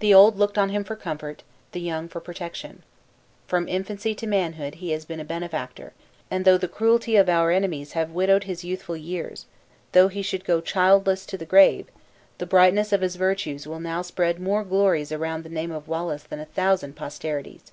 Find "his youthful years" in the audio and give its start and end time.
8.42-9.46